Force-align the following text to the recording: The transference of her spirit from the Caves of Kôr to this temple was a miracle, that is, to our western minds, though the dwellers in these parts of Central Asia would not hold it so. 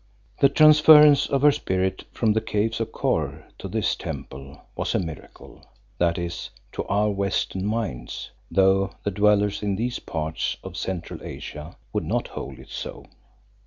The 0.39 0.49
transference 0.49 1.27
of 1.27 1.43
her 1.43 1.51
spirit 1.51 2.05
from 2.11 2.33
the 2.33 2.41
Caves 2.41 2.79
of 2.79 2.89
Kôr 2.91 3.43
to 3.59 3.67
this 3.67 3.95
temple 3.95 4.59
was 4.75 4.95
a 4.95 4.99
miracle, 4.99 5.63
that 5.99 6.17
is, 6.17 6.49
to 6.71 6.83
our 6.85 7.11
western 7.11 7.67
minds, 7.67 8.31
though 8.49 8.95
the 9.03 9.11
dwellers 9.11 9.61
in 9.61 9.75
these 9.75 9.99
parts 9.99 10.57
of 10.63 10.75
Central 10.75 11.21
Asia 11.21 11.77
would 11.93 12.05
not 12.05 12.29
hold 12.29 12.57
it 12.57 12.69
so. 12.69 13.05